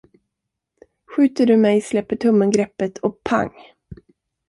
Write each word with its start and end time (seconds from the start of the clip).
Skjuter 1.05 1.45
du 1.45 1.57
mig, 1.57 1.81
släpper 1.81 2.15
tummen 2.15 2.51
greppet 2.51 2.97
och 2.97 3.23
pang. 3.23 3.51